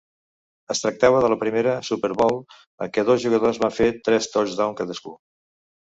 Es 0.73 0.79
tractava 0.85 1.19
de 1.25 1.29
la 1.33 1.37
primera 1.43 1.75
Super 1.91 2.11
Bowl 2.21 2.41
en 2.87 2.91
què 2.97 3.03
dos 3.11 3.21
jugadors 3.27 3.61
van 3.67 3.77
fer 3.81 3.91
tres 4.09 4.31
touchdown 4.37 4.75
cadascú. 4.81 5.19